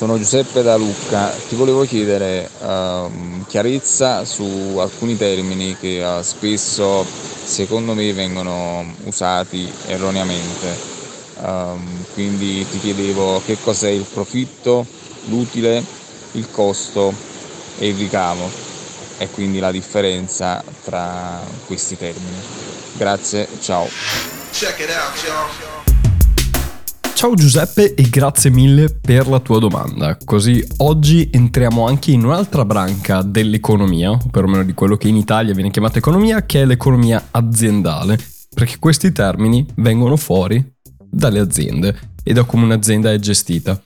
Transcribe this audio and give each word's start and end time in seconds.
sono 0.00 0.16
Giuseppe 0.16 0.62
da 0.62 0.76
Lucca, 0.76 1.28
ti 1.46 1.54
volevo 1.56 1.84
chiedere 1.84 2.48
uh, 2.60 3.44
chiarezza 3.46 4.24
su 4.24 4.78
alcuni 4.78 5.14
termini 5.18 5.76
che 5.76 6.02
uh, 6.02 6.22
spesso 6.22 7.04
secondo 7.44 7.92
me 7.92 8.10
vengono 8.14 8.94
usati 9.04 9.70
erroneamente. 9.88 10.74
Uh, 11.36 11.78
quindi 12.14 12.66
ti 12.70 12.80
chiedevo 12.80 13.42
che 13.44 13.58
cos'è 13.62 13.90
il 13.90 14.06
profitto, 14.10 14.86
l'utile, 15.26 15.84
il 16.32 16.50
costo 16.50 17.12
e 17.76 17.88
il 17.88 17.96
ricavo 17.96 18.48
e 19.18 19.28
quindi 19.28 19.58
la 19.58 19.70
differenza 19.70 20.64
tra 20.82 21.42
questi 21.66 21.98
termini. 21.98 22.40
Grazie, 22.94 23.46
ciao. 23.60 23.86
Ciao 27.20 27.34
Giuseppe 27.34 27.92
e 27.92 28.08
grazie 28.08 28.48
mille 28.48 28.88
per 28.88 29.28
la 29.28 29.40
tua 29.40 29.58
domanda. 29.58 30.16
Così 30.24 30.66
oggi 30.78 31.28
entriamo 31.30 31.86
anche 31.86 32.12
in 32.12 32.24
un'altra 32.24 32.64
branca 32.64 33.20
dell'economia, 33.20 34.12
o 34.12 34.28
perlomeno 34.30 34.64
di 34.64 34.72
quello 34.72 34.96
che 34.96 35.08
in 35.08 35.16
Italia 35.16 35.52
viene 35.52 35.68
chiamata 35.68 35.98
economia, 35.98 36.46
che 36.46 36.62
è 36.62 36.64
l'economia 36.64 37.26
aziendale, 37.30 38.18
perché 38.54 38.78
questi 38.78 39.12
termini 39.12 39.66
vengono 39.76 40.16
fuori 40.16 40.64
dalle 40.98 41.40
aziende 41.40 41.94
e 42.22 42.32
da 42.32 42.44
come 42.44 42.64
un'azienda 42.64 43.12
è 43.12 43.18
gestita. 43.18 43.78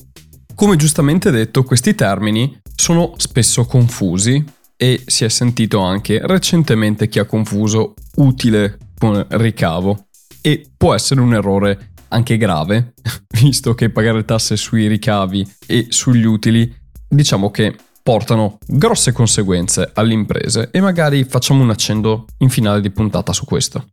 Come 0.55 0.77
giustamente 0.77 1.32
detto, 1.32 1.64
questi 1.64 1.96
termini 1.96 2.60
sono 2.77 3.14
spesso 3.16 3.66
confusi 3.66 4.44
e 4.77 5.02
si 5.06 5.24
è 5.24 5.28
sentito 5.28 5.80
anche 5.80 6.24
recentemente 6.24 7.08
chi 7.08 7.18
ha 7.18 7.24
confuso 7.24 7.94
utile 8.18 8.78
con 8.96 9.27
ricavo 9.30 10.06
e 10.40 10.70
può 10.77 10.94
essere 10.94 11.20
un 11.20 11.34
errore 11.34 11.93
anche 12.14 12.36
grave, 12.36 12.94
visto 13.40 13.74
che 13.74 13.90
pagare 13.90 14.24
tasse 14.24 14.56
sui 14.56 14.86
ricavi 14.86 15.46
e 15.66 15.86
sugli 15.90 16.24
utili 16.24 16.82
diciamo 17.08 17.50
che 17.50 17.76
portano 18.02 18.58
grosse 18.66 19.12
conseguenze 19.12 19.90
alle 19.94 20.12
imprese 20.12 20.68
e 20.70 20.80
magari 20.80 21.24
facciamo 21.24 21.62
un 21.62 21.70
accendo 21.70 22.26
in 22.38 22.50
finale 22.50 22.80
di 22.80 22.90
puntata 22.90 23.32
su 23.32 23.44
questo. 23.44 23.86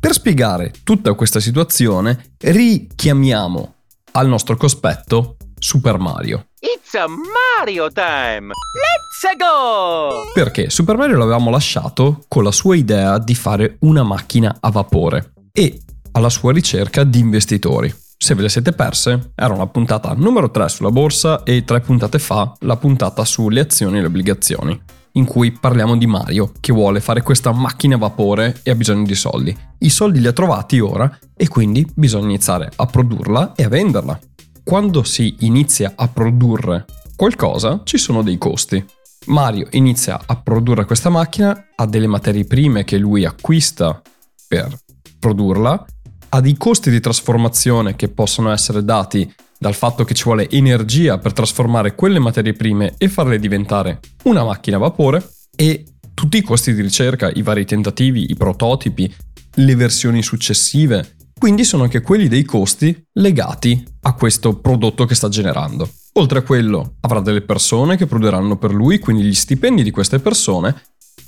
Per 0.00 0.12
spiegare 0.12 0.72
tutta 0.84 1.12
questa 1.14 1.40
situazione 1.40 2.32
richiamiamo 2.38 3.74
al 4.12 4.28
nostro 4.28 4.56
cospetto 4.56 5.36
Super 5.58 5.98
Mario. 5.98 6.46
It's 6.60 6.94
a 6.94 7.06
Mario 7.06 7.90
time! 7.92 8.52
Let's 8.74 9.36
go! 9.36 10.30
Perché 10.32 10.70
Super 10.70 10.96
Mario 10.96 11.18
l'avevamo 11.18 11.50
lasciato 11.50 12.24
con 12.28 12.44
la 12.44 12.52
sua 12.52 12.76
idea 12.76 13.18
di 13.18 13.34
fare 13.34 13.76
una 13.80 14.02
macchina 14.02 14.56
a 14.60 14.70
vapore 14.70 15.32
e 15.52 15.82
alla 16.18 16.28
sua 16.28 16.52
ricerca 16.52 17.04
di 17.04 17.20
investitori. 17.20 17.94
Se 18.16 18.34
ve 18.34 18.42
le 18.42 18.48
siete 18.48 18.72
perse, 18.72 19.30
era 19.36 19.54
una 19.54 19.68
puntata 19.68 20.12
numero 20.14 20.50
3 20.50 20.68
sulla 20.68 20.90
borsa 20.90 21.44
e 21.44 21.64
tre 21.64 21.80
puntate 21.80 22.18
fa 22.18 22.52
la 22.60 22.76
puntata 22.76 23.24
sulle 23.24 23.60
azioni 23.60 23.98
e 23.98 24.00
le 24.00 24.08
obbligazioni, 24.08 24.78
in 25.12 25.24
cui 25.24 25.52
parliamo 25.52 25.96
di 25.96 26.06
Mario 26.06 26.52
che 26.58 26.72
vuole 26.72 27.00
fare 27.00 27.22
questa 27.22 27.52
macchina 27.52 27.94
a 27.94 27.98
vapore 27.98 28.58
e 28.64 28.72
ha 28.72 28.74
bisogno 28.74 29.04
di 29.04 29.14
soldi. 29.14 29.56
I 29.78 29.90
soldi 29.90 30.20
li 30.20 30.26
ha 30.26 30.32
trovati 30.32 30.80
ora 30.80 31.16
e 31.36 31.46
quindi 31.46 31.88
bisogna 31.94 32.26
iniziare 32.26 32.68
a 32.74 32.86
produrla 32.86 33.54
e 33.54 33.62
a 33.62 33.68
venderla. 33.68 34.18
Quando 34.64 35.04
si 35.04 35.36
inizia 35.40 35.92
a 35.94 36.08
produrre 36.08 36.84
qualcosa 37.14 37.82
ci 37.84 37.96
sono 37.96 38.22
dei 38.22 38.38
costi. 38.38 38.84
Mario 39.26 39.68
inizia 39.70 40.20
a 40.26 40.34
produrre 40.34 40.84
questa 40.84 41.10
macchina, 41.10 41.66
ha 41.76 41.86
delle 41.86 42.08
materie 42.08 42.44
prime 42.44 42.82
che 42.82 42.98
lui 42.98 43.24
acquista 43.24 44.02
per 44.48 44.76
produrla 45.18 45.84
ha 46.30 46.40
dei 46.40 46.56
costi 46.56 46.90
di 46.90 47.00
trasformazione 47.00 47.96
che 47.96 48.08
possono 48.08 48.50
essere 48.50 48.84
dati 48.84 49.32
dal 49.58 49.74
fatto 49.74 50.04
che 50.04 50.14
ci 50.14 50.24
vuole 50.24 50.48
energia 50.48 51.18
per 51.18 51.32
trasformare 51.32 51.94
quelle 51.94 52.18
materie 52.18 52.52
prime 52.52 52.94
e 52.96 53.08
farle 53.08 53.38
diventare 53.38 54.00
una 54.24 54.44
macchina 54.44 54.76
a 54.76 54.80
vapore 54.80 55.26
e 55.56 55.84
tutti 56.14 56.36
i 56.36 56.42
costi 56.42 56.74
di 56.74 56.82
ricerca, 56.82 57.30
i 57.30 57.42
vari 57.42 57.64
tentativi, 57.64 58.30
i 58.30 58.36
prototipi, 58.36 59.12
le 59.54 59.74
versioni 59.74 60.22
successive, 60.22 61.16
quindi 61.38 61.64
sono 61.64 61.84
anche 61.84 62.00
quelli 62.00 62.28
dei 62.28 62.44
costi 62.44 63.04
legati 63.14 63.84
a 64.02 64.14
questo 64.14 64.58
prodotto 64.58 65.04
che 65.04 65.14
sta 65.14 65.28
generando. 65.28 65.88
Oltre 66.14 66.40
a 66.40 66.42
quello 66.42 66.96
avrà 67.00 67.20
delle 67.20 67.42
persone 67.42 67.96
che 67.96 68.06
produrranno 68.06 68.56
per 68.56 68.72
lui, 68.72 68.98
quindi 68.98 69.22
gli 69.22 69.34
stipendi 69.34 69.84
di 69.84 69.92
queste 69.92 70.18
persone 70.18 70.74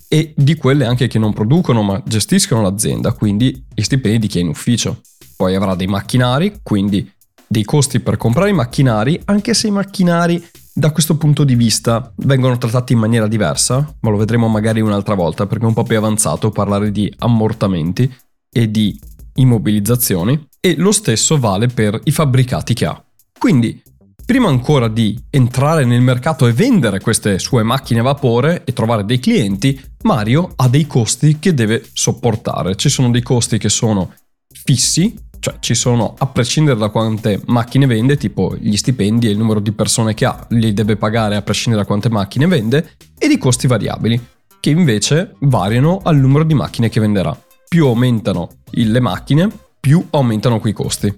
e 0.09 0.35
di 0.37 0.55
quelle 0.57 0.85
anche 0.85 1.07
che 1.07 1.19
non 1.19 1.33
producono 1.33 1.83
ma 1.83 2.03
gestiscono 2.05 2.63
l'azienda, 2.63 3.13
quindi 3.13 3.65
gli 3.73 3.83
stipendi 3.83 4.19
di 4.19 4.27
chi 4.27 4.39
è 4.39 4.43
in 4.43 4.49
ufficio. 4.49 5.01
Poi 5.37 5.55
avrà 5.55 5.75
dei 5.75 5.87
macchinari, 5.87 6.61
quindi 6.63 7.11
dei 7.47 7.65
costi 7.65 8.01
per 8.01 8.17
comprare 8.17 8.51
i 8.51 8.55
macchinari, 8.55 9.21
anche 9.25 9.55
se 9.55 9.69
i 9.69 9.71
macchinari 9.71 10.45
da 10.73 10.93
questo 10.93 11.17
punto 11.17 11.45
di 11.45 11.55
vista 11.55 12.13
vengono 12.19 12.59
trattati 12.59 12.93
in 12.93 12.99
maniera 12.99 13.27
diversa, 13.27 13.97
ma 14.01 14.11
lo 14.11 14.17
vedremo 14.17 14.49
magari 14.49 14.81
un'altra 14.81 15.15
volta 15.15 15.47
perché 15.47 15.65
è 15.65 15.69
un 15.69 15.75
po' 15.75 15.83
più 15.83 15.97
avanzato 15.97 16.51
parlare 16.51 16.91
di 16.91 17.13
ammortamenti 17.19 18.13
e 18.53 18.71
di 18.71 18.99
immobilizzazioni 19.35 20.49
e 20.61 20.77
lo 20.77 20.93
stesso 20.93 21.39
vale 21.39 21.67
per 21.67 22.01
i 22.05 22.11
fabbricati 22.11 22.75
che 22.75 22.87
ha. 22.87 23.05
Quindi 23.39 23.83
prima 24.31 24.47
ancora 24.47 24.87
di 24.87 25.21
entrare 25.29 25.85
nel 25.85 26.03
mercato 26.03 26.47
e 26.47 26.53
vendere 26.53 27.01
queste 27.01 27.41
sue 27.41 27.65
macchine 27.65 27.99
a 27.99 28.05
vapore 28.05 28.63
e 28.63 28.73
trovare 28.73 29.05
dei 29.05 29.19
clienti, 29.19 29.77
Mario 30.03 30.53
ha 30.55 30.69
dei 30.69 30.87
costi 30.87 31.41
che 31.41 31.53
deve 31.53 31.85
sopportare. 31.93 32.77
Ci 32.77 32.89
sono 32.89 33.11
dei 33.11 33.23
costi 33.23 33.59
che 33.59 33.69
sono 33.69 34.15
fissi, 34.47 35.19
cioè 35.41 35.57
ci 35.59 35.75
sono 35.75 36.15
a 36.17 36.27
prescindere 36.27 36.79
da 36.79 36.91
quante 36.91 37.43
macchine 37.47 37.87
vende, 37.87 38.17
tipo 38.17 38.55
gli 38.57 38.77
stipendi 38.77 39.27
e 39.27 39.31
il 39.31 39.37
numero 39.37 39.59
di 39.59 39.73
persone 39.73 40.15
che 40.15 40.27
ha, 40.27 40.47
li 40.51 40.73
deve 40.73 40.95
pagare 40.95 41.35
a 41.35 41.43
prescindere 41.43 41.83
da 41.83 41.89
quante 41.89 42.09
macchine 42.09 42.47
vende, 42.47 42.93
e 43.19 43.27
di 43.27 43.37
costi 43.37 43.67
variabili, 43.67 44.25
che 44.61 44.71
invece 44.71 45.35
variano 45.41 46.03
al 46.05 46.17
numero 46.17 46.45
di 46.45 46.55
macchine 46.55 46.89
che 46.89 47.01
venderà. 47.01 47.37
Più 47.69 47.85
aumentano 47.85 48.49
le 48.71 49.01
macchine, 49.01 49.51
più 49.81 50.07
aumentano 50.11 50.61
quei 50.61 50.73
costi 50.73 51.13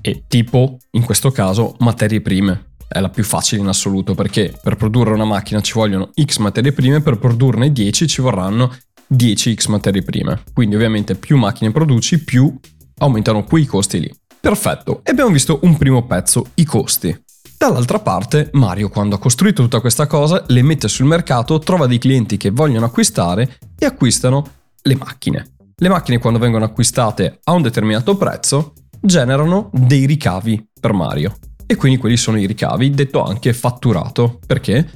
e 0.00 0.24
tipo, 0.26 0.78
in 0.92 1.04
questo 1.04 1.30
caso, 1.30 1.76
materie 1.78 2.20
prime. 2.20 2.68
È 2.88 2.98
la 2.98 3.08
più 3.08 3.22
facile 3.22 3.60
in 3.60 3.68
assoluto 3.68 4.14
perché 4.14 4.52
per 4.60 4.76
produrre 4.76 5.12
una 5.12 5.24
macchina 5.24 5.60
ci 5.60 5.74
vogliono 5.74 6.10
X 6.20 6.38
materie 6.38 6.72
prime, 6.72 7.00
per 7.00 7.18
produrne 7.18 7.70
10 7.70 8.08
ci 8.08 8.20
vorranno 8.20 8.72
10X 9.12 9.70
materie 9.70 10.02
prime. 10.02 10.42
Quindi 10.52 10.76
ovviamente 10.76 11.14
più 11.14 11.36
macchine 11.36 11.72
produci, 11.72 12.22
più 12.22 12.52
aumentano 12.98 13.44
quei 13.44 13.66
costi 13.66 14.00
lì. 14.00 14.14
Perfetto, 14.40 15.00
e 15.04 15.10
abbiamo 15.10 15.30
visto 15.30 15.58
un 15.62 15.76
primo 15.76 16.06
pezzo, 16.06 16.46
i 16.54 16.64
costi. 16.64 17.16
Dall'altra 17.58 17.98
parte, 17.98 18.48
Mario, 18.52 18.88
quando 18.88 19.16
ha 19.16 19.18
costruito 19.18 19.62
tutta 19.62 19.80
questa 19.80 20.06
cosa, 20.06 20.44
le 20.46 20.62
mette 20.62 20.88
sul 20.88 21.04
mercato, 21.04 21.58
trova 21.58 21.86
dei 21.86 21.98
clienti 21.98 22.38
che 22.38 22.50
vogliono 22.50 22.86
acquistare 22.86 23.58
e 23.78 23.84
acquistano 23.84 24.46
le 24.82 24.96
macchine. 24.96 25.46
Le 25.76 25.88
macchine 25.88 26.18
quando 26.18 26.38
vengono 26.38 26.64
acquistate 26.64 27.40
a 27.44 27.52
un 27.52 27.62
determinato 27.62 28.16
prezzo 28.16 28.72
generano 29.00 29.70
dei 29.72 30.06
ricavi 30.06 30.68
per 30.78 30.92
Mario. 30.92 31.36
E 31.66 31.76
quindi 31.76 31.98
quelli 31.98 32.16
sono 32.16 32.38
i 32.38 32.46
ricavi, 32.46 32.90
detto 32.90 33.22
anche 33.22 33.52
fatturato. 33.52 34.40
Perché? 34.46 34.88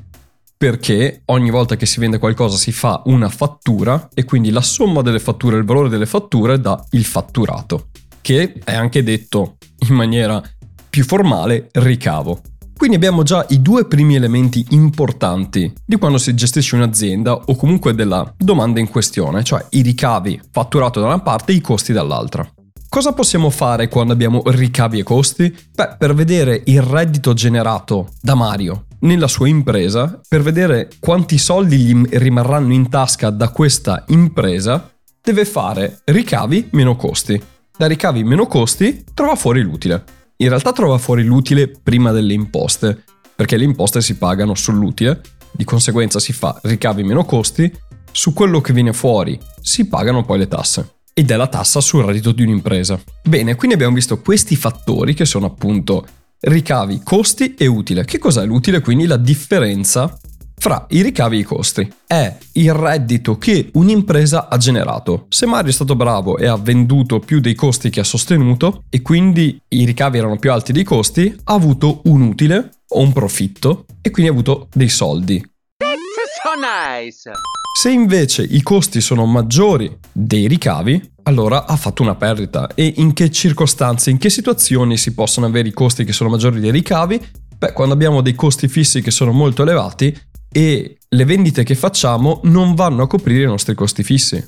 Perché 0.57 1.23
ogni 1.27 1.51
volta 1.51 1.77
che 1.77 1.87
si 1.87 2.01
vende 2.01 2.19
qualcosa 2.19 2.57
si 2.57 2.73
fa 2.73 3.03
una 3.07 3.29
fattura 3.29 4.09
e 4.15 4.25
quindi 4.25 4.51
la 4.51 4.61
somma 4.61 5.03
delle 5.03 5.21
fatture, 5.21 5.57
il 5.57 5.65
valore 5.65 5.89
delle 5.89 6.07
fatture 6.07 6.61
dà 6.61 6.83
il 6.91 7.05
fatturato, 7.05 7.89
che 8.21 8.55
è 8.65 8.75
anche 8.75 9.03
detto 9.03 9.57
in 9.89 9.95
maniera 9.95 10.43
più 10.89 11.05
formale 11.05 11.69
ricavo. 11.73 12.41
Quindi 12.77 12.97
abbiamo 12.97 13.23
già 13.23 13.47
i 13.51 13.63
due 13.63 13.87
primi 13.87 14.17
elementi 14.17 14.67
importanti 14.71 15.73
di 15.85 15.97
quando 15.97 16.19
si 16.19 16.35
gestisce 16.35 16.75
un'azienda 16.75 17.33
o 17.33 17.55
comunque 17.57 17.95
della 17.95 18.33
domanda 18.37 18.81
in 18.81 18.89
questione, 18.89 19.45
cioè 19.45 19.65
i 19.71 19.83
ricavi 19.83 20.41
fatturato 20.51 21.01
da 21.01 21.07
una 21.07 21.21
parte 21.21 21.53
e 21.53 21.57
i 21.57 21.61
costi 21.61 21.93
dall'altra. 21.93 22.49
Cosa 22.95 23.13
possiamo 23.13 23.51
fare 23.51 23.89
quando 23.89 24.13
abbiamo 24.13 24.41
ricavi 24.47 25.01
e 25.01 25.03
costi? 25.03 25.53
Beh, 25.75 25.97
per 25.99 26.15
vedere 26.15 26.63
il 26.67 26.81
reddito 26.81 27.33
generato 27.33 28.11
da 28.21 28.37
Mario 28.37 28.85
nella 29.01 29.27
sua 29.27 29.49
impresa, 29.49 30.21
per 30.29 30.43
vedere 30.43 30.89
quanti 31.01 31.37
soldi 31.37 31.77
gli 31.77 32.03
rimarranno 32.09 32.73
in 32.73 32.89
tasca 32.89 33.31
da 33.31 33.49
questa 33.49 34.05
impresa, 34.11 34.93
deve 35.21 35.45
fare 35.45 36.03
ricavi 36.05 36.69
meno 36.71 36.95
costi. 36.95 37.43
Da 37.77 37.87
ricavi 37.87 38.23
meno 38.23 38.47
costi 38.47 39.05
trova 39.13 39.35
fuori 39.35 39.63
l'utile. 39.63 40.05
In 40.37 40.51
realtà 40.51 40.71
trova 40.71 40.99
fuori 40.99 41.25
l'utile 41.25 41.67
prima 41.67 42.13
delle 42.13 42.33
imposte, 42.33 43.03
perché 43.35 43.57
le 43.57 43.65
imposte 43.65 44.01
si 44.03 44.17
pagano 44.17 44.55
sull'utile 44.55 45.21
di 45.51 45.65
conseguenza 45.65 46.21
si 46.21 46.33
fa 46.33 46.61
ricavi 46.63 47.03
meno 47.03 47.25
costi, 47.25 47.77
su 48.13 48.33
quello 48.33 48.61
che 48.61 48.73
viene 48.73 48.93
fuori 48.93 49.37
si 49.61 49.89
pagano 49.89 50.25
poi 50.25 50.39
le 50.39 50.47
tasse 50.47 50.95
ed 51.15 51.31
è 51.31 51.37
la 51.37 51.47
tassa 51.47 51.81
sul 51.81 52.05
reddito 52.05 52.33
di 52.33 52.43
un'impresa. 52.43 53.01
Bene, 53.23 53.55
quindi 53.55 53.77
abbiamo 53.77 53.95
visto 53.95 54.21
questi 54.21 54.57
fattori 54.57 55.15
che 55.15 55.25
sono 55.25 55.47
appunto 55.47 56.07
ricavi, 56.41 57.01
costi 57.03 57.55
e 57.55 57.67
utile. 57.67 58.05
Che 58.05 58.19
cos'è 58.19 58.45
l'utile? 58.45 58.81
Quindi 58.81 59.07
la 59.07 59.17
differenza 59.17 60.19
fra 60.57 60.87
i 60.91 61.03
ricavi 61.03 61.37
e 61.37 61.41
i 61.41 61.45
costi. 61.45 61.93
È 62.07 62.37
il 62.53 62.73
reddito 62.73 63.39
che 63.39 63.71
un'impresa 63.75 64.49
ha 64.49 64.57
generato. 64.57 65.27
Se 65.29 65.47
Mario 65.47 65.71
è 65.71 65.75
stato 65.75 65.95
bravo 65.95 66.37
e 66.37 66.47
ha 66.47 66.57
venduto 66.57 67.21
più 67.21 67.41
dei 67.41 67.55
costi 67.55 67.91
che 67.91 68.01
ha 68.01 68.05
sostenuto 68.05 68.85
e 68.91 69.03
quindi 69.03 69.61
i 69.69 69.85
ricavi 69.85 70.19
erano 70.19 70.39
più 70.39 70.53
alti 70.53 70.73
dei 70.73 70.85
costi, 70.85 71.35
ha 71.45 71.55
avuto 71.55 72.01
un 72.05 72.23
utile 72.23 72.71
o 72.89 73.01
un 73.01 73.13
profitto 73.13 73.87
e 74.01 74.11
quindi 74.11 74.31
ha 74.31 74.35
avuto 74.35 74.69
dei 74.73 74.89
soldi. 74.89 75.39
That's 75.79 76.41
so 76.43 76.55
nice. 76.59 77.31
Se 77.77 77.91
invece 77.91 78.45
i 78.45 78.63
costi 78.63 79.01
sono 79.01 79.27
maggiori 79.27 79.99
dei 80.13 80.47
ricavi, 80.47 81.11
allora 81.25 81.67
ha 81.67 81.75
fatto 81.75 82.03
una 82.03 82.15
perdita. 82.15 82.69
E 82.73 82.95
in 82.99 83.13
che 83.13 83.33
circostanze, 83.33 84.11
in 84.11 84.19
che 84.19 84.31
situazioni 84.31 84.97
si 84.97 85.13
possono 85.13 85.47
avere 85.47 85.69
i 85.69 85.73
costi 85.73 86.05
che 86.05 86.13
sono 86.13 86.31
maggiori 86.31 86.61
dei 86.61 86.71
ricavi? 86.71 87.21
Beh, 87.59 87.73
quando 87.73 87.93
abbiamo 87.93 88.21
dei 88.21 88.37
costi 88.37 88.69
fissi 88.69 89.03
che 89.03 89.11
sono 89.11 89.33
molto 89.33 89.63
elevati 89.63 90.17
e 90.51 90.99
le 91.07 91.25
vendite 91.25 91.65
che 91.65 91.75
facciamo 91.75 92.41
non 92.45 92.77
vanno 92.77 93.03
a 93.03 93.09
coprire 93.09 93.43
i 93.43 93.47
nostri 93.47 93.75
costi 93.75 94.05
fissi. 94.05 94.43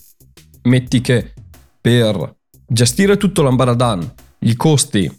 Metti 0.63 1.01
che 1.01 1.35
per 1.81 2.37
gestire 2.65 3.17
tutto 3.17 3.43
l'ambaradan 3.43 4.15
i 4.39 4.55
costi 4.55 5.13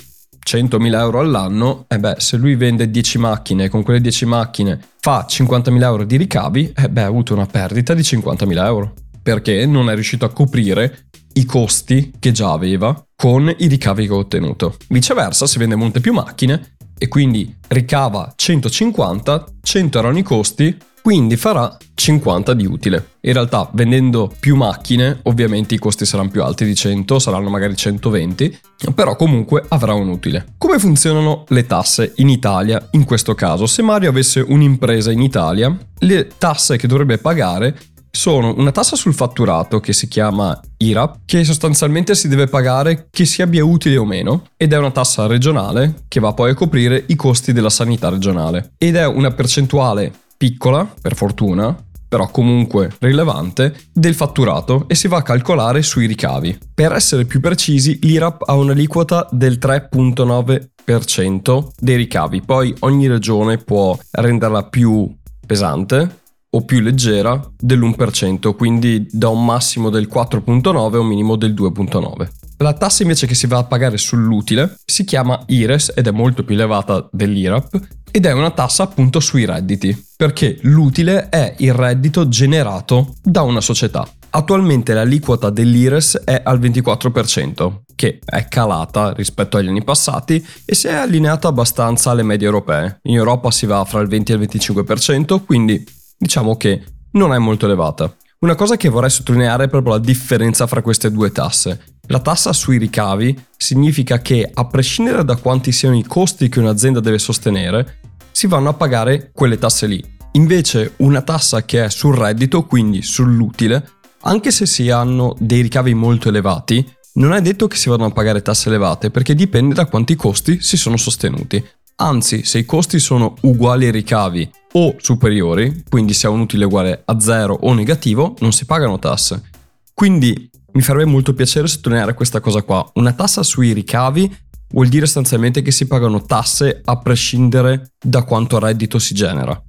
100.000 0.47 0.93
euro 0.97 1.19
all'anno, 1.19 1.85
e 1.89 1.99
beh, 1.99 2.15
se 2.19 2.37
lui 2.37 2.55
vende 2.55 2.89
10 2.89 3.17
macchine 3.17 3.65
e 3.65 3.69
con 3.69 3.83
quelle 3.83 3.99
10 3.99 4.25
macchine 4.25 4.79
fa 4.99 5.25
50.000 5.29 5.81
euro 5.81 6.05
di 6.05 6.15
ricavi, 6.15 6.71
e 6.73 6.89
beh, 6.89 7.01
ha 7.01 7.07
avuto 7.07 7.33
una 7.33 7.45
perdita 7.45 7.93
di 7.93 8.01
50.000 8.01 8.65
euro. 8.65 8.93
Perché 9.21 9.65
non 9.65 9.89
è 9.89 9.93
riuscito 9.93 10.23
a 10.23 10.29
coprire 10.29 11.07
i 11.33 11.43
costi 11.43 12.13
che 12.17 12.31
già 12.31 12.53
aveva 12.53 13.05
con 13.13 13.53
i 13.57 13.67
ricavi 13.67 14.07
che 14.07 14.13
ha 14.13 14.15
ottenuto. 14.15 14.77
Viceversa, 14.87 15.45
se 15.45 15.59
vende 15.59 15.75
molte 15.75 15.99
più 15.99 16.13
macchine 16.13 16.75
e 16.97 17.09
quindi 17.09 17.53
ricava 17.67 18.31
150, 18.35 19.45
100 19.61 19.99
erano 19.99 20.17
i 20.17 20.23
costi, 20.23 20.75
quindi 21.07 21.37
farà 21.37 21.73
50 21.95 22.53
di 22.53 22.65
utile. 22.65 23.11
In 23.21 23.31
realtà 23.31 23.69
vendendo 23.71 24.29
più 24.41 24.57
macchine 24.57 25.19
ovviamente 25.23 25.73
i 25.73 25.77
costi 25.77 26.05
saranno 26.05 26.27
più 26.27 26.43
alti 26.43 26.65
di 26.65 26.75
100, 26.75 27.17
saranno 27.17 27.49
magari 27.49 27.77
120, 27.77 28.59
però 28.93 29.15
comunque 29.15 29.63
avrà 29.69 29.93
un 29.93 30.09
utile. 30.09 30.55
Come 30.57 30.79
funzionano 30.79 31.45
le 31.47 31.65
tasse 31.65 32.11
in 32.17 32.27
Italia 32.27 32.85
in 32.91 33.05
questo 33.05 33.35
caso? 33.35 33.67
Se 33.67 33.81
Mario 33.81 34.09
avesse 34.09 34.41
un'impresa 34.45 35.09
in 35.09 35.21
Italia, 35.21 35.73
le 35.99 36.27
tasse 36.37 36.75
che 36.75 36.87
dovrebbe 36.87 37.19
pagare 37.19 37.73
sono 38.11 38.53
una 38.57 38.73
tassa 38.73 38.97
sul 38.97 39.13
fatturato 39.13 39.79
che 39.79 39.93
si 39.93 40.09
chiama 40.09 40.59
IRAP, 40.75 41.19
che 41.23 41.45
sostanzialmente 41.45 42.15
si 42.15 42.27
deve 42.27 42.47
pagare 42.47 43.07
che 43.11 43.23
si 43.23 43.41
abbia 43.41 43.63
utile 43.63 43.95
o 43.95 44.03
meno, 44.03 44.47
ed 44.57 44.73
è 44.73 44.77
una 44.77 44.91
tassa 44.91 45.25
regionale 45.25 46.03
che 46.09 46.19
va 46.19 46.33
poi 46.33 46.49
a 46.49 46.53
coprire 46.53 47.01
i 47.07 47.15
costi 47.15 47.53
della 47.53 47.69
sanità 47.69 48.09
regionale. 48.09 48.71
Ed 48.77 48.97
è 48.97 49.07
una 49.07 49.31
percentuale 49.31 50.25
piccola, 50.37 50.87
per 51.01 51.15
fortuna, 51.15 51.75
però 52.07 52.29
comunque 52.29 52.93
rilevante, 52.99 53.75
del 53.91 54.13
fatturato 54.15 54.85
e 54.87 54.95
si 54.95 55.07
va 55.07 55.17
a 55.17 55.23
calcolare 55.23 55.81
sui 55.81 56.05
ricavi. 56.05 56.57
Per 56.73 56.93
essere 56.93 57.25
più 57.25 57.41
precisi, 57.41 57.99
l'IRAP 58.01 58.43
ha 58.47 58.55
un'aliquota 58.55 59.27
del 59.31 59.57
3.9% 59.61 61.67
dei 61.77 61.97
ricavi, 61.97 62.41
poi 62.41 62.73
ogni 62.79 63.07
regione 63.07 63.57
può 63.57 63.97
renderla 64.11 64.63
più 64.63 65.13
pesante 65.45 66.21
o 66.49 66.63
più 66.63 66.79
leggera 66.79 67.45
dell'1%, 67.57 68.55
quindi 68.55 69.05
da 69.11 69.27
un 69.27 69.43
massimo 69.43 69.89
del 69.89 70.07
4.9 70.11 70.95
a 70.95 70.99
un 70.99 71.07
minimo 71.07 71.35
del 71.35 71.53
2.9. 71.53 72.29
La 72.59 72.73
tassa 72.73 73.03
invece 73.03 73.27
che 73.27 73.35
si 73.35 73.45
va 73.45 73.59
a 73.59 73.65
pagare 73.65 73.97
sull'utile 73.97 74.79
si 74.83 75.03
chiama 75.03 75.39
IRES 75.45 75.93
ed 75.95 76.07
è 76.07 76.11
molto 76.11 76.43
più 76.43 76.55
elevata 76.55 77.07
dell'IRAP 77.11 77.79
ed 78.17 78.25
è 78.25 78.31
una 78.31 78.49
tassa 78.49 78.81
appunto 78.81 79.19
sui 79.19 79.45
redditi, 79.45 79.95
perché 80.15 80.57
l'utile 80.61 81.29
è 81.29 81.53
il 81.59 81.71
reddito 81.71 82.27
generato 82.27 83.13
da 83.21 83.43
una 83.43 83.61
società. 83.61 84.09
Attualmente 84.31 84.95
l'aliquota 84.95 85.51
dell'IRES 85.51 86.23
è 86.25 86.41
al 86.43 86.59
24%, 86.59 87.81
che 87.93 88.17
è 88.25 88.47
calata 88.47 89.13
rispetto 89.13 89.57
agli 89.57 89.67
anni 89.67 89.83
passati 89.83 90.43
e 90.65 90.73
si 90.73 90.87
è 90.87 90.93
allineata 90.93 91.47
abbastanza 91.47 92.09
alle 92.09 92.23
medie 92.23 92.47
europee. 92.47 93.01
In 93.03 93.13
Europa 93.13 93.51
si 93.51 93.67
va 93.67 93.85
fra 93.85 94.01
il 94.01 94.07
20 94.07 94.31
e 94.31 94.35
il 94.35 94.41
25%, 94.41 95.45
quindi 95.45 95.85
diciamo 96.17 96.57
che 96.57 96.83
non 97.11 97.33
è 97.33 97.37
molto 97.37 97.65
elevata. 97.65 98.11
Una 98.39 98.55
cosa 98.55 98.77
che 98.77 98.89
vorrei 98.89 99.11
sottolineare 99.11 99.65
è 99.65 99.69
proprio 99.69 99.93
la 99.93 99.99
differenza 99.99 100.65
fra 100.65 100.81
queste 100.81 101.11
due 101.11 101.31
tasse. 101.31 101.97
La 102.07 102.19
tassa 102.19 102.51
sui 102.51 102.79
ricavi 102.79 103.37
significa 103.57 104.19
che, 104.19 104.49
a 104.51 104.65
prescindere 104.65 105.23
da 105.23 105.35
quanti 105.35 105.71
siano 105.71 105.97
i 105.97 106.03
costi 106.03 106.49
che 106.49 106.59
un'azienda 106.59 106.99
deve 106.99 107.19
sostenere, 107.19 107.99
si 108.37 108.45
vanno 108.45 108.69
a 108.69 108.73
pagare 108.75 109.31
quelle 109.33 109.57
tasse 109.57 109.87
lì. 109.87 109.99
Invece 110.33 110.93
una 110.97 111.23
tassa 111.23 111.65
che 111.65 111.85
è 111.85 111.89
sul 111.89 112.15
reddito, 112.15 112.67
quindi 112.67 113.01
sull'utile, 113.01 113.93
anche 114.21 114.51
se 114.51 114.67
si 114.67 114.91
hanno 114.91 115.35
dei 115.39 115.61
ricavi 115.61 115.95
molto 115.95 116.29
elevati, 116.29 116.87
non 117.13 117.33
è 117.33 117.41
detto 117.41 117.67
che 117.67 117.77
si 117.77 117.89
vadano 117.89 118.09
a 118.09 118.13
pagare 118.13 118.43
tasse 118.43 118.69
elevate 118.69 119.09
perché 119.09 119.33
dipende 119.33 119.73
da 119.73 119.87
quanti 119.87 120.15
costi 120.15 120.61
si 120.61 120.77
sono 120.77 120.97
sostenuti. 120.97 121.65
Anzi, 121.95 122.43
se 122.43 122.59
i 122.59 122.65
costi 122.65 122.99
sono 122.99 123.33
uguali 123.41 123.85
ai 123.85 123.91
ricavi 123.91 124.47
o 124.73 124.93
superiori, 124.99 125.85
quindi 125.89 126.13
se 126.13 126.27
ha 126.27 126.29
un 126.29 126.41
utile 126.41 126.65
uguale 126.65 127.01
a 127.05 127.19
zero 127.19 127.57
o 127.59 127.73
negativo, 127.73 128.35
non 128.41 128.51
si 128.51 128.65
pagano 128.65 128.99
tasse. 128.99 129.49
Quindi 129.95 130.47
mi 130.73 130.81
farebbe 130.83 131.05
molto 131.05 131.33
piacere 131.33 131.65
sottolineare 131.65 132.13
questa 132.13 132.39
cosa 132.39 132.61
qua. 132.61 132.87
Una 132.93 133.13
tassa 133.13 133.41
sui 133.41 133.73
ricavi 133.73 134.31
vuol 134.69 134.87
dire 134.87 135.05
sostanzialmente 135.05 135.61
che 135.61 135.71
si 135.71 135.87
pagano 135.87 136.21
tasse 136.23 136.81
a 136.83 136.97
prescindere 136.97 137.91
da 138.03 138.23
quanto 138.23 138.59
reddito 138.59 138.99
si 138.99 139.13
genera. 139.13 139.61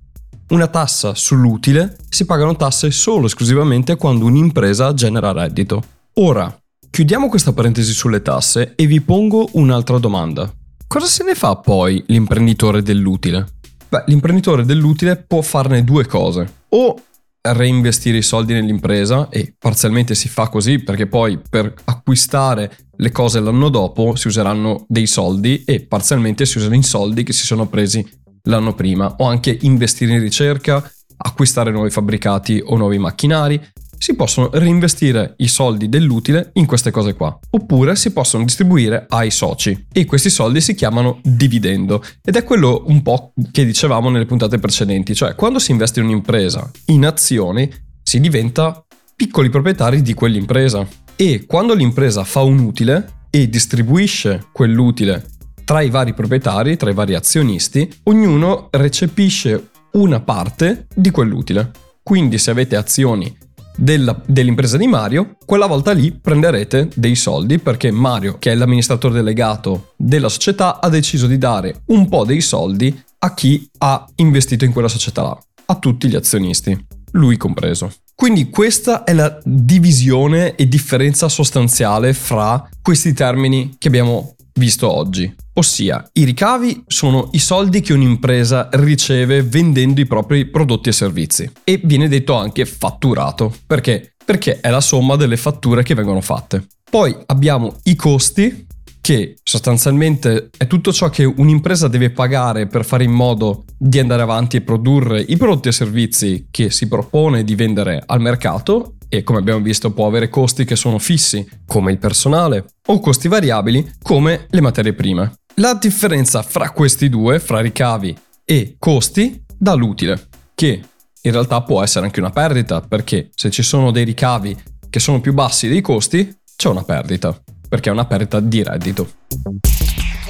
Una 0.51 0.67
tassa 0.67 1.15
sull'utile 1.15 1.97
si 2.09 2.25
pagano 2.25 2.57
tasse 2.57 2.91
solo 2.91 3.27
esclusivamente 3.27 3.97
quando 3.97 4.25
un'impresa 4.25 4.95
genera 4.95 5.33
reddito. 5.33 5.83
Ora, 6.15 6.57
chiudiamo 6.91 7.29
questa 7.29 7.53
parentesi 7.53 7.93
sulle 7.93 8.23
tasse 8.23 8.73
e 8.75 8.87
vi 8.87 9.01
pongo 9.01 9.49
un'altra 9.53 9.99
domanda. 9.99 10.51
Cosa 10.87 11.07
se 11.07 11.23
ne 11.23 11.35
fa 11.35 11.57
poi 11.57 12.03
l'imprenditore 12.07 12.83
dell'utile? 12.83 13.47
Beh, 13.91 14.05
l'imprenditore 14.07 14.65
dell'utile 14.65 15.17
può 15.17 15.43
farne 15.43 15.85
due 15.85 16.07
cose. 16.07 16.51
O 16.71 16.99
reinvestire 17.41 18.19
i 18.19 18.23
soldi 18.23 18.53
nell'impresa 18.53 19.29
e 19.31 19.55
parzialmente 19.57 20.15
si 20.15 20.29
fa 20.29 20.49
così 20.49 20.79
perché 20.79 21.07
poi 21.07 21.39
per 21.39 21.73
acquistare 21.85 22.75
le 23.01 23.13
cose 23.13 23.41
l'anno 23.41 23.69
dopo 23.69 24.17
si 24.17 24.27
useranno 24.27 24.85
dei 24.89 25.07
soldi 25.07 25.63
e 25.65 25.81
parzialmente 25.81 26.45
si 26.47 26.59
usano 26.59 26.75
i 26.75 26.83
soldi 26.83 27.23
che 27.23 27.33
si 27.33 27.47
sono 27.47 27.67
presi 27.69 28.05
l'anno 28.45 28.75
prima. 28.75 29.15
O 29.19 29.25
anche 29.25 29.57
investire 29.63 30.15
in 30.15 30.21
ricerca, 30.21 30.91
acquistare 31.19 31.71
nuovi 31.71 31.91
fabbricati 31.91 32.61
o 32.65 32.77
nuovi 32.77 32.99
macchinari. 32.99 33.61
Si 34.01 34.15
possono 34.15 34.51
reinvestire 34.53 35.35
i 35.39 35.49
soldi 35.49 35.89
dell'utile 35.89 36.51
in 36.55 36.67
queste 36.67 36.93
cose 36.93 37.15
qua, 37.15 37.37
oppure 37.51 37.97
si 37.97 38.13
possono 38.13 38.45
distribuire 38.45 39.07
ai 39.09 39.31
soci. 39.31 39.87
E 39.93 40.05
questi 40.05 40.31
soldi 40.31 40.61
si 40.61 40.75
chiamano 40.75 41.21
dividendo. 41.23 42.03
Ed 42.25 42.37
è 42.37 42.45
quello 42.45 42.85
un 42.87 43.03
po' 43.03 43.33
che 43.51 43.65
dicevamo 43.65 44.09
nelle 44.09 44.27
puntate 44.27 44.59
precedenti, 44.59 45.15
cioè 45.15 45.35
quando 45.35 45.59
si 45.59 45.73
investe 45.73 46.01
in 46.01 46.07
un'impresa 46.07 46.71
in 46.87 47.07
azioni 47.07 47.69
si 48.03 48.21
diventa 48.21 48.85
piccoli 49.17 49.51
proprietari 49.51 50.01
di 50.01 50.15
quell'impresa 50.15 50.87
e 51.21 51.47
quando 51.47 51.75
l'impresa 51.75 52.23
fa 52.23 52.43
un 52.43 52.61
utile 52.61 53.25
e 53.29 53.49
distribuisce 53.49 54.47
quell'utile 54.53 55.25
tra 55.65 55.81
i 55.81 55.91
vari 55.91 56.15
proprietari, 56.15 56.77
tra 56.77 56.91
i 56.91 56.95
vari 56.95 57.17
azionisti, 57.17 57.91
ognuno 58.05 58.69
recepisce 58.71 59.71
una 59.95 60.21
parte 60.21 60.87
di 60.95 61.11
quell'utile. 61.11 61.73
Quindi 62.05 62.39
se 62.39 62.53
avete 62.53 62.77
azioni 62.77 63.37
della, 63.77 64.17
dell'impresa 64.27 64.77
di 64.77 64.87
Mario, 64.87 65.37
quella 65.45 65.67
volta 65.67 65.91
lì 65.91 66.13
prenderete 66.13 66.91
dei 66.95 67.17
soldi 67.17 67.59
perché 67.59 67.91
Mario, 67.91 68.37
che 68.39 68.53
è 68.53 68.55
l'amministratore 68.55 69.15
delegato 69.15 69.95
della 69.97 70.29
società, 70.29 70.81
ha 70.81 70.89
deciso 70.89 71.27
di 71.27 71.37
dare 71.37 71.83
un 71.87 72.09
po' 72.09 72.25
dei 72.25 72.41
soldi 72.41 72.97
a 73.19 73.35
chi 73.35 73.69
ha 73.79 74.07
investito 74.15 74.65
in 74.65 74.73
quella 74.73 74.87
società 74.87 75.23
là, 75.23 75.39
a 75.67 75.75
tutti 75.79 76.07
gli 76.07 76.15
azionisti, 76.15 76.87
lui 77.11 77.37
compreso. 77.37 77.93
Quindi 78.21 78.51
questa 78.51 79.05
è 79.05 79.13
la 79.13 79.39
divisione 79.45 80.57
e 80.57 80.67
differenza 80.67 81.29
sostanziale 81.29 82.13
fra 82.13 82.69
questi 82.83 83.13
termini 83.13 83.77
che 83.79 83.87
abbiamo 83.87 84.35
visto 84.55 84.93
oggi. 84.93 85.33
Ossia, 85.53 86.05
i 86.15 86.25
ricavi 86.25 86.83
sono 86.89 87.29
i 87.35 87.39
soldi 87.39 87.81
che 87.81 87.93
un'impresa 87.93 88.71
riceve 88.73 89.45
vendendo 89.45 90.01
i 90.01 90.07
propri 90.07 90.47
prodotti 90.47 90.89
e 90.89 90.93
servizi. 90.93 91.49
E 91.63 91.81
viene 91.85 92.09
detto 92.09 92.35
anche 92.35 92.67
fatturato. 92.67 93.55
Perché? 93.65 94.15
Perché 94.25 94.59
è 94.59 94.69
la 94.69 94.81
somma 94.81 95.15
delle 95.15 95.37
fatture 95.37 95.85
che 95.85 95.95
vengono 95.95 96.21
fatte. 96.21 96.67
Poi 96.91 97.17
abbiamo 97.27 97.77
i 97.85 97.95
costi 97.95 98.67
che 99.09 99.39
sostanzialmente 99.43 100.51
è 100.55 100.67
tutto 100.67 100.93
ciò 100.93 101.09
che 101.09 101.25
un'impresa 101.25 101.89
deve 101.89 102.11
pagare 102.11 102.67
per 102.67 102.85
fare 102.85 103.05
in 103.05 103.11
modo 103.11 103.65
di 103.79 103.99
andare 103.99 104.21
avanti 104.21 104.59
e 104.59 104.61
produrre 104.61 105.23
i 105.23 105.39
prodotti 105.39 105.69
e 105.69 105.73
servizi 105.73 106.49
che 106.51 106.69
si 106.69 106.89
propone 106.89 107.43
di 107.43 107.55
vendere 107.55 108.03
al 108.05 108.21
mercato 108.21 108.97
e 109.09 109.23
come 109.23 109.39
abbiamo 109.39 109.63
visto 109.63 109.95
può 109.95 110.07
avere 110.07 110.29
costi 110.29 110.67
che 110.67 110.77
sono 110.77 110.99
fissi, 110.99 111.49
come 111.65 111.91
il 111.91 111.97
personale, 111.97 112.67
o 112.89 113.01
costi 113.01 113.29
variabili, 113.29 113.93
come 114.03 114.45
le 114.51 114.61
materie 114.61 114.93
prime. 114.93 115.33
La 115.55 115.73
differenza 115.73 116.43
fra 116.43 116.69
questi 116.73 117.09
due, 117.09 117.41
fra 117.41 117.61
ricavi 117.61 118.15
e 118.45 118.77
costi, 118.79 119.43
dà 119.57 119.73
l'utile, 119.73 120.29
che 120.55 120.83
in 121.23 121.33
realtà 121.33 121.63
può 121.63 121.83
essere 121.83 122.05
anche 122.05 122.21
una 122.21 122.29
perdita, 122.29 122.83
perché 122.83 123.31
se 123.35 123.49
ci 123.49 123.63
sono 123.63 123.91
dei 123.91 124.05
ricavi 124.05 124.55
che 124.91 125.01
sono 125.01 125.23
più 125.23 125.33
bassi 125.33 125.67
dei 125.67 125.81
costi, 125.81 126.31
c'è 126.57 126.69
una 126.69 126.83
perdita, 126.83 127.41
perché 127.69 127.91
è 127.91 127.93
una 127.93 128.07
perdita 128.07 128.41
di 128.41 128.63
reddito. 128.63 129.09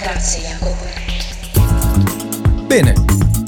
Grazie 0.01 0.43
Jacopo. 0.43 0.85
Bene, 2.67 2.95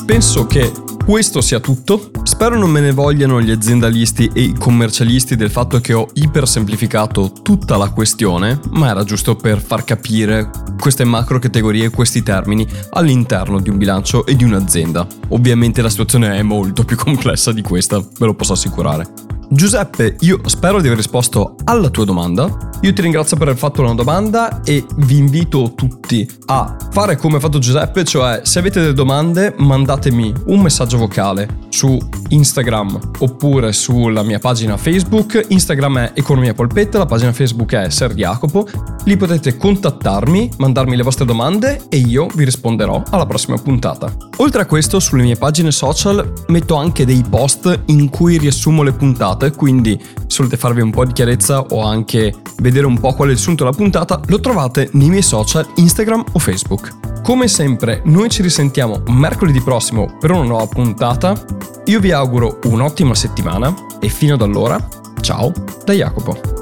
penso 0.07 0.47
che 0.47 0.73
questo 1.05 1.41
sia 1.41 1.61
tutto. 1.61 2.11
Spero 2.23 2.57
non 2.57 2.71
me 2.71 2.81
ne 2.81 2.93
vogliano 2.93 3.41
gli 3.41 3.51
aziendalisti 3.51 4.31
e 4.33 4.43
i 4.43 4.55
commercialisti 4.55 5.35
del 5.35 5.51
fatto 5.51 5.81
che 5.81 5.93
ho 5.93 6.09
ipersemplificato 6.15 7.33
tutta 7.43 7.77
la 7.77 7.91
questione, 7.91 8.61
ma 8.71 8.91
era 8.91 9.03
giusto 9.03 9.35
per 9.35 9.61
far 9.61 9.85
capire 9.85 10.51
queste 10.79 11.05
macro 11.05 11.39
categorie 11.39 11.87
e 11.87 11.91
questi 11.91 12.23
termini 12.23 12.67
all'interno 12.91 13.61
di 13.61 13.71
un 13.71 13.77
bilancio 13.77 14.25
e 14.25 14.37
di 14.37 14.45
un'azienda. 14.45 15.07
Ovviamente 15.29 15.83
la 15.83 15.91
situazione 15.91 16.37
è 16.37 16.43
molto 16.43 16.85
più 16.85 16.95
complessa 16.97 17.53
di 17.53 17.63
questa, 17.63 17.99
ve 17.99 18.27
lo 18.27 18.35
posso 18.35 18.53
assicurare. 18.53 19.30
Giuseppe, 19.53 20.15
io 20.21 20.41
spero 20.47 20.81
di 20.81 20.87
aver 20.87 20.99
risposto 20.99 21.57
alla 21.65 21.91
tua 21.91 22.05
domanda. 22.05 22.71
Io 22.83 22.93
ti 22.93 23.03
ringrazio 23.03 23.37
per 23.37 23.49
aver 23.49 23.59
fatto 23.59 23.83
una 23.83 23.95
domanda 23.95 24.61
e 24.63 24.87
vi 24.99 25.19
invito 25.19 25.73
tutti 25.75 26.27
a 26.47 26.77
fare 26.93 27.17
come 27.17 27.39
ha 27.39 27.41
fatto 27.41 27.59
Giuseppe, 27.59 28.05
cioè 28.05 28.43
se 28.45 28.61
avete 28.61 28.79
delle 28.81 28.93
domande 28.93 29.53
mandatemi 29.59 30.33
un 30.47 30.61
messaggio 30.61 30.99
vocale 30.99 31.67
su 31.69 31.99
Instagram 32.31 33.13
oppure 33.19 33.73
sulla 33.73 34.23
mia 34.23 34.39
pagina 34.39 34.77
Facebook. 34.77 35.47
Instagram 35.49 35.99
è 35.99 36.13
Economia 36.15 36.55
Polpetta, 36.55 36.99
la 36.99 37.07
pagina 37.07 37.33
Facebook 37.33 37.75
è 37.75 37.91
Ser 37.91 38.15
Jacopo. 38.15 38.67
Lì 39.05 39.17
potete 39.17 39.57
contattarmi, 39.57 40.51
mandarmi 40.59 40.97
le 40.97 41.03
vostre 41.03 41.25
domande 41.25 41.83
e 41.89 41.99
io 41.99 42.27
vi 42.35 42.45
risponderò 42.45 43.03
alla 43.11 43.27
prossima 43.27 43.57
puntata. 43.57 44.15
Oltre 44.39 44.63
a 44.63 44.67
questo, 44.67 45.01
sulle 45.01 45.23
mie 45.23 45.37
pagine 45.37 45.71
social 45.71 46.33
metto 46.49 46.75
anche 46.75 47.05
dei 47.05 47.25
post 47.29 47.83
in 47.87 48.09
cui 48.09 48.39
riassumo 48.39 48.83
le 48.83 48.93
puntate 48.93 49.53
quindi 49.53 50.01
se 50.27 50.37
volete 50.39 50.57
farvi 50.57 50.81
un 50.81 50.91
po' 50.91 51.05
di 51.05 51.13
chiarezza 51.13 51.61
o 51.61 51.83
anche 51.83 52.35
vedere 52.59 52.87
un 52.87 52.99
po' 52.99 53.13
qual 53.15 53.29
è 53.29 53.33
il 53.33 53.39
sunto 53.39 53.65
della 53.65 53.77
puntata, 53.77 54.21
lo 54.27 54.41
trovate 54.41 54.89
nei 54.93 55.09
miei 55.09 55.23
social 55.23 55.67
Instagram 55.77 56.25
o 56.33 56.39
Facebook. 56.39 57.10
Come 57.23 57.49
sempre, 57.49 58.01
noi 58.07 58.29
ci 58.29 58.43
risentiamo 58.43 59.03
mercoledì 59.07 59.61
prossimo 59.61 60.17
per 60.19 60.31
una 60.31 60.43
nuova 60.43 60.67
puntata. 60.67 61.41
Io 61.85 62.01
vi 62.01 62.13
auguro 62.13 62.59
un'ottima 62.65 63.15
settimana 63.15 63.73
e 64.01 64.09
fino 64.09 64.35
ad 64.35 64.43
allora, 64.43 64.79
ciao 65.21 65.53
da 65.85 65.93
Jacopo. 65.93 66.60